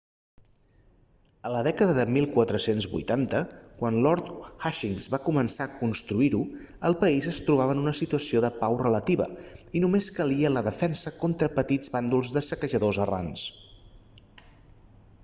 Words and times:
a 1.47 1.49
la 1.55 1.59
dècada 1.65 1.93
de 1.97 2.05
1480 2.13 3.41
quan 3.81 3.97
lord 4.05 4.31
hastings 4.69 5.07
va 5.15 5.19
començar 5.27 5.67
a 5.67 5.73
construir-ho 5.81 6.41
el 6.89 6.97
país 7.03 7.27
es 7.33 7.41
trobava 7.49 7.75
en 7.77 7.81
una 7.83 7.95
situació 7.99 8.41
de 8.47 8.51
pau 8.63 8.77
relativa 8.83 9.27
i 9.79 9.81
només 9.85 10.11
calia 10.19 10.53
la 10.55 10.63
defensa 10.69 11.17
contra 11.23 11.51
petits 11.59 11.91
bàndols 11.99 12.33
de 12.39 12.43
saquejadors 12.49 12.99
errants 13.05 13.45